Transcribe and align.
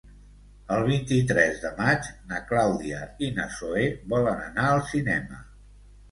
El 0.75 0.83
vint-i-tres 0.85 1.59
de 1.65 1.69
maig 1.81 2.07
na 2.31 2.39
Clàudia 2.51 3.01
i 3.27 3.29
na 3.35 3.45
Zoè 3.57 3.83
volen 4.15 4.41
anar 4.47 4.65
al 4.71 4.81
cinema. 4.93 5.43